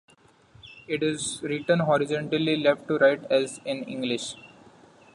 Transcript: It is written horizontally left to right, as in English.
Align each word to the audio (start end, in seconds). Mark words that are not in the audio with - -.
It 0.87 1.03
is 1.03 1.43
written 1.43 1.77
horizontally 1.81 2.57
left 2.57 2.87
to 2.87 2.97
right, 2.97 3.23
as 3.29 3.59
in 3.65 3.83
English. 3.83 4.33